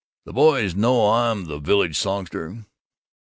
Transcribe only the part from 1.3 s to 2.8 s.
the village songster?